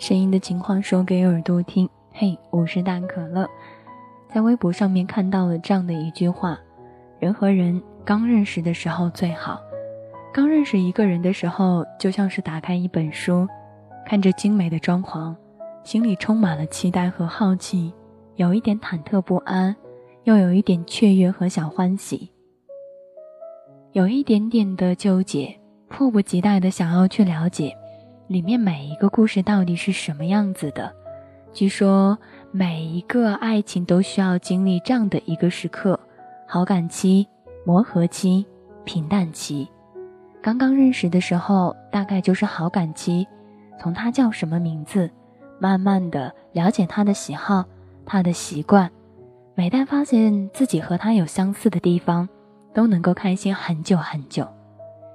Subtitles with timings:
[0.00, 1.86] 声音的情况说给耳朵听。
[2.10, 3.46] 嘿，我是大可乐，
[4.32, 6.58] 在微博上面看到了这样的一句话：
[7.18, 9.60] 人和人刚认识的时候最好。
[10.32, 13.46] 刚认识一个人的时候，就像是打开一本书，
[14.06, 15.36] 看着精美的装潢，
[15.84, 17.92] 心里充满了期待和好奇，
[18.36, 19.76] 有一点忐忑不安，
[20.24, 22.32] 又有一点雀跃和小欢喜，
[23.92, 25.60] 有一点点的纠结，
[25.90, 27.76] 迫不及待的想要去了解。
[28.30, 30.94] 里面每一个故事到底是什么样子的？
[31.52, 32.16] 据说
[32.52, 35.98] 每一个爱情都需要经历这样的一个时刻：
[36.46, 37.26] 好感期、
[37.66, 38.46] 磨合期、
[38.84, 39.68] 平淡期。
[40.40, 43.26] 刚刚认识的时候，大概就是好感期，
[43.80, 45.10] 从他叫什么名字，
[45.58, 47.64] 慢慢的了解他的喜好、
[48.06, 48.88] 他的习惯。
[49.56, 52.28] 每当发现自己和他有相似的地方，
[52.72, 54.46] 都能够开心很久很久。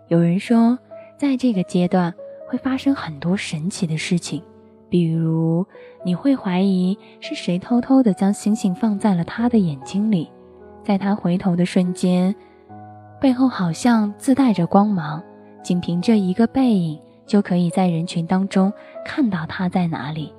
[0.09, 0.77] 有人说，
[1.17, 2.13] 在这个阶段。
[2.55, 4.41] 会发生很多神奇的事情，
[4.90, 5.66] 比如
[6.05, 10.31] 你会怀疑是谁偷偷的将星星放在了他的眼睛里，
[10.81, 12.34] 在他回头的瞬间，
[13.20, 15.22] 背后好像自带着光芒，
[15.62, 18.72] 仅凭着一个背影就可以在人群当中
[19.03, 20.34] 看到他在哪里。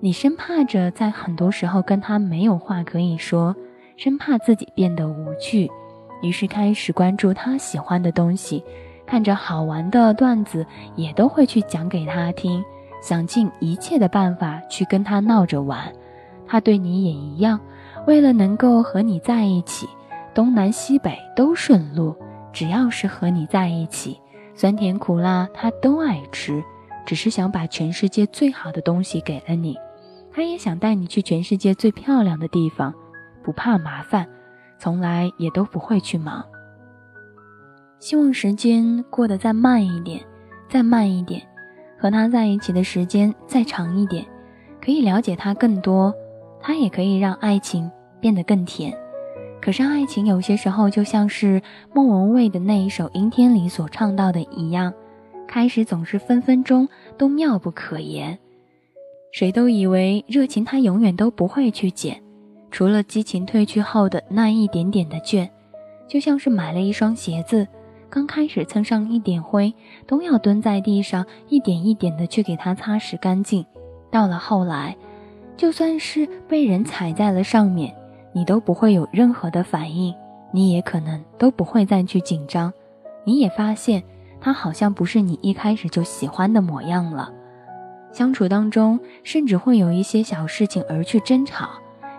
[0.00, 3.54] 你生怕着在很多时候跟他没有话可以说，
[3.98, 5.70] 生怕自己变得无趣，
[6.22, 8.64] 于是开始关注他喜欢的东西。
[9.08, 12.62] 看着好玩的段子，也都会去讲给他听，
[13.02, 15.90] 想尽一切的办法去跟他闹着玩。
[16.46, 17.58] 他对你也一样，
[18.06, 19.88] 为了能够和你在一起，
[20.34, 22.14] 东南西北都顺路。
[22.52, 24.20] 只要是和你在一起，
[24.54, 26.62] 酸甜苦辣他都爱吃，
[27.06, 29.74] 只是想把全世界最好的东西给了你。
[30.30, 32.92] 他也想带你去全世界最漂亮的地方，
[33.42, 34.26] 不怕麻烦，
[34.78, 36.44] 从来也都不会去忙。
[38.00, 40.20] 希望时间过得再慢一点，
[40.68, 41.42] 再慢一点，
[41.98, 44.24] 和他在一起的时间再长一点，
[44.80, 46.14] 可以了解他更多，
[46.60, 48.96] 他也可以让爱情变得更甜。
[49.60, 51.60] 可是爱情有些时候就像是
[51.92, 54.94] 莫文蔚的那一首《阴天》里所唱到的一样，
[55.48, 58.38] 开始总是分分钟都妙不可言。
[59.32, 62.22] 谁都以为热情他永远都不会去减，
[62.70, 65.48] 除了激情褪去后的那一点点的倦，
[66.06, 67.66] 就像是买了一双鞋子。
[68.10, 69.74] 刚开始蹭上一点灰，
[70.06, 73.64] 都要蹲在地上一点一点的去给它擦拭干净。
[74.10, 74.96] 到了后来，
[75.56, 77.94] 就算是被人踩在了上面，
[78.32, 80.14] 你都不会有任何的反应，
[80.52, 82.72] 你也可能都不会再去紧张。
[83.24, 84.02] 你也发现
[84.40, 87.30] 他好像不是你一开始就喜欢的模样了。
[88.10, 91.68] 相处当中，甚至会有一些小事情而去争吵，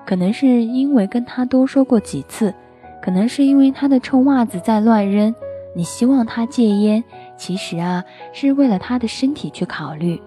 [0.05, 2.53] 可能是因为跟他多说过几次，
[3.01, 5.33] 可能是因为他的臭袜子在乱扔。
[5.75, 7.03] 你希望他戒烟，
[7.37, 8.03] 其实啊
[8.33, 10.21] 是为了他的身体去考虑，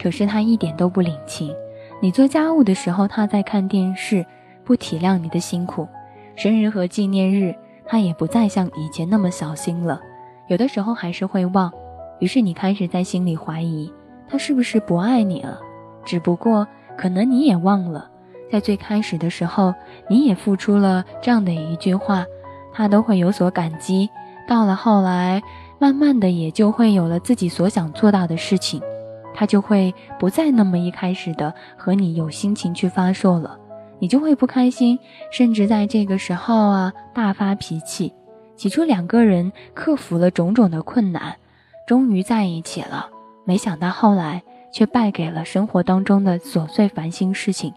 [0.00, 1.54] 可是他一点都不领情。
[2.00, 4.24] 你做家务的时候，他在看电视，
[4.64, 5.86] 不体谅你的辛苦。
[6.36, 7.54] 生日和纪念日，
[7.86, 10.00] 他也不再像以前那么小心了，
[10.48, 11.72] 有的时候还是会忘。
[12.20, 13.92] 于是你开始在心里怀疑，
[14.28, 15.60] 他是不是不爱你了？
[16.04, 16.66] 只不过
[16.96, 18.10] 可能你也忘了，
[18.50, 19.74] 在最开始的时候，
[20.08, 22.24] 你也付出了这样的一句话，
[22.72, 24.08] 他都会有所感激。
[24.46, 25.42] 到了后来，
[25.78, 28.80] 慢慢的也就会有了自己所想做到的事情，
[29.34, 33.58] 他就会不再那么一开始的和你有心情去发售了，
[33.98, 34.98] 你就会不开心，
[35.30, 38.12] 甚至在这个时候啊大发脾气。
[38.56, 41.36] 起初两个人克服了种种的困难，
[41.88, 43.08] 终于在一起了，
[43.44, 47.72] 没想到后来却败给了生活当中的琐碎烦心事情。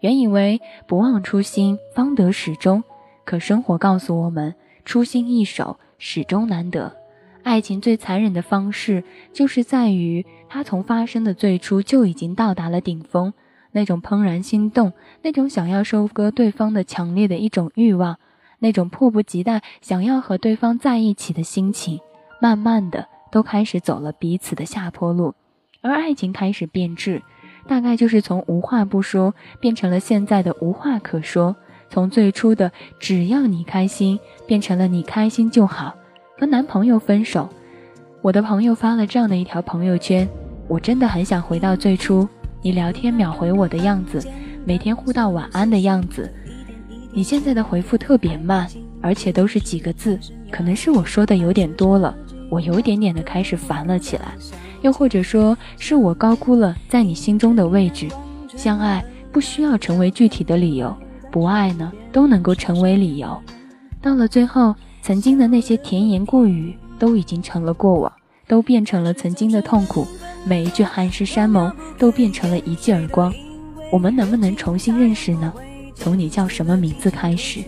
[0.00, 2.84] 原以为不忘初心方得始终，
[3.24, 5.78] 可生活告诉我们，初心易守。
[6.04, 6.96] 始终难得，
[7.44, 13.32] 爱情最残忍的方式，就是在于它从发生的最初就已经到达了顶峰，
[13.70, 14.92] 那种怦然心动，
[15.22, 18.18] 那种想要收割对方的强烈的一种欲望，
[18.58, 22.00] 那种迫不及待想要和对方在一起的心情，
[22.40, 25.36] 慢慢的都开始走了彼此的下坡路，
[25.82, 27.22] 而爱情开始变质，
[27.68, 31.54] 大概就是从无话不说变成了现在的无话可说。
[31.92, 35.94] 从最初的只要你开心，变成了你开心就好。
[36.38, 37.46] 和男朋友分手，
[38.22, 40.26] 我的朋友发了这样的一条朋友圈：
[40.68, 42.26] 我真的很想回到最初，
[42.62, 44.26] 你聊天秒回我的样子，
[44.64, 46.32] 每天互道晚安的样子。
[47.12, 48.66] 你现在的回复特别慢，
[49.02, 50.18] 而且都是几个字，
[50.50, 52.16] 可能是我说的有点多了，
[52.48, 54.32] 我有一点点的开始烦了起来。
[54.80, 58.08] 又或者说是我高估了在你心中的位置。
[58.56, 60.96] 相爱不需要成为具体的理由。
[61.32, 63.36] 不爱呢，都能够成为理由。
[64.00, 68.12] 到了最后，曾经的那些甜言过语都已经成了过往，
[68.46, 70.06] 都变成了曾经的痛苦，
[70.44, 73.32] 每一句海誓山盟都变成了一记耳光。
[73.90, 75.52] 我们能不能重新认识呢？
[75.94, 77.60] 从你叫什么名字开始，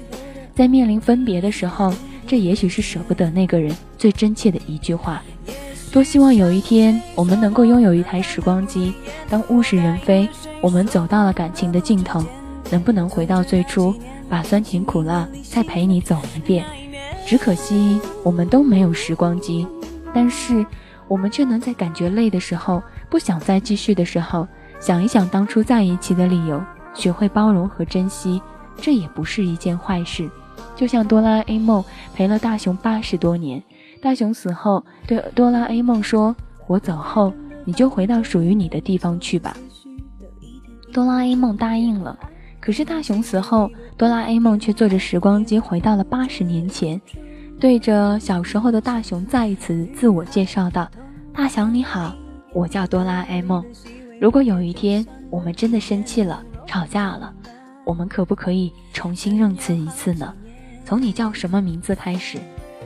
[0.55, 1.93] 在面临分别的时候，
[2.27, 5.23] 这也许是舍不得那个人最真切的一句话。
[5.93, 8.93] 多希望有一天我们能够拥有一台时光机，
[9.29, 10.29] 当物是人非，
[10.61, 12.25] 我们走到了感情的尽头，
[12.75, 13.95] 能不能回到最初，
[14.29, 16.67] 把酸甜苦辣再陪你走一遍？
[17.25, 19.65] 只可惜我们都没有时光机，
[20.13, 20.67] 但是
[21.07, 24.49] 我们却能在感觉累的时候，不想再继续的时候，
[24.81, 26.61] 想一想当初在一起的理由。
[26.95, 28.43] 学会包容和珍惜，
[28.77, 30.29] 这也不是一件坏事。
[30.75, 33.63] 就像哆啦 A 梦陪了大雄八十多年，
[34.03, 36.35] 大雄死后对哆啦 A 梦说
[36.67, 37.33] ：“我走后，
[37.65, 39.57] 你就回到属于你的地方去吧。”
[40.93, 42.19] 哆啦 A 梦答应了。
[42.65, 46.99] 可是大雄死后，哆啦 A 梦却坐着时光机回到了八十年前，
[47.61, 50.89] 对着小时候的大雄再一次自我介绍道
[51.37, 52.17] ：“大雄你好，
[52.55, 53.63] 我叫哆啦 A 梦。
[54.19, 57.33] 如果有一天我们真的生气了。”吵架了，
[57.85, 60.33] 我们可不可以重新认识一次呢？
[60.87, 62.39] 从你叫什么名字开始，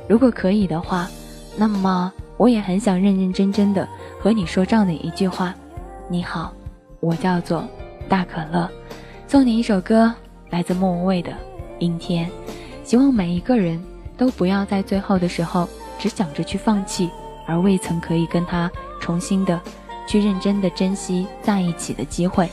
[0.09, 1.09] 如果可以的话，
[1.57, 3.89] 那么我也很想认认真真的
[4.21, 5.55] 和你说这样的一句话：
[6.11, 6.53] 你好，
[6.99, 7.65] 我叫做
[8.09, 8.69] 大可乐，
[9.29, 10.11] 送你一首歌，
[10.49, 11.31] 来自莫文蔚的
[11.81, 12.27] 《阴天》。
[12.83, 13.79] 希望每一个人
[14.17, 17.11] 都不要在最后的时候只想着去放弃，
[17.47, 18.71] 而未曾可以跟他
[19.03, 19.61] 重新的
[20.07, 22.49] 去认真的珍惜在一起的机会。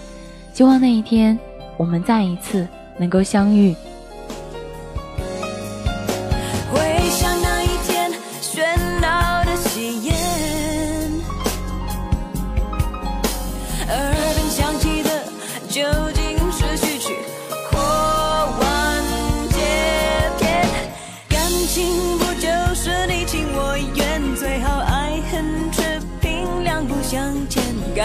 [0.54, 1.40] 希望那一天，
[1.78, 2.68] 我们再一次
[3.00, 3.74] 能够相遇。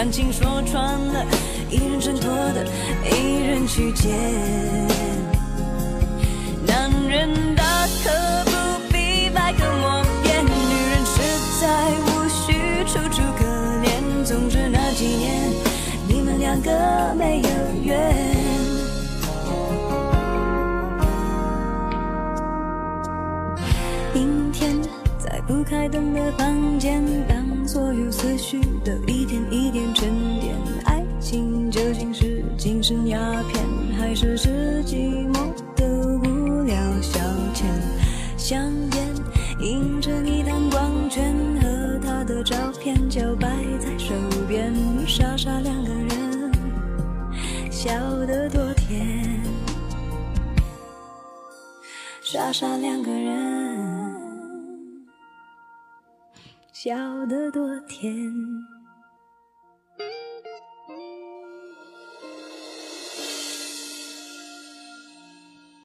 [0.01, 1.23] 感情说穿了。
[1.69, 2.65] 一人挣脱的，
[3.05, 5.30] 一人去捡。
[25.61, 30.09] 不开灯的房间，当所有思绪都一点一点沉
[30.39, 30.55] 淀。
[30.85, 33.63] 爱情究竟是精神鸦片，
[33.95, 35.85] 还是是寂寞的
[36.17, 37.19] 无聊消
[37.53, 37.65] 遣？
[38.35, 39.07] 香烟
[39.59, 41.31] 映着你弹光圈，
[41.61, 43.47] 和他的照片就摆
[43.79, 44.15] 在手
[44.47, 44.73] 边，
[45.05, 46.51] 傻傻两个人，
[47.69, 47.91] 笑
[48.25, 49.39] 得多甜。
[52.23, 53.90] 傻傻两个人，
[56.83, 58.11] 笑得多甜。